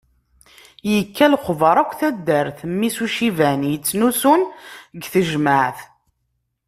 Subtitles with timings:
[0.91, 4.41] Yekka lexbar akk taddart, mmi-s n uciban yettnusun
[4.95, 5.79] deg tejmeɛt.